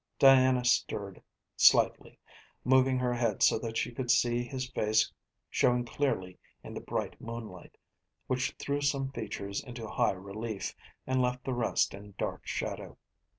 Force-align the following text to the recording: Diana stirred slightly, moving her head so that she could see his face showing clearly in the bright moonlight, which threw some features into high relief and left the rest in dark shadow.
Diana 0.17 0.65
stirred 0.65 1.21
slightly, 1.55 2.17
moving 2.63 2.97
her 2.97 3.13
head 3.13 3.43
so 3.43 3.59
that 3.59 3.77
she 3.77 3.91
could 3.91 4.09
see 4.09 4.41
his 4.43 4.67
face 4.71 5.11
showing 5.47 5.85
clearly 5.85 6.39
in 6.63 6.73
the 6.73 6.81
bright 6.81 7.21
moonlight, 7.21 7.77
which 8.25 8.55
threw 8.57 8.81
some 8.81 9.11
features 9.11 9.63
into 9.63 9.87
high 9.87 10.13
relief 10.13 10.73
and 11.05 11.21
left 11.21 11.43
the 11.43 11.53
rest 11.53 11.93
in 11.93 12.15
dark 12.17 12.47
shadow. 12.47 12.97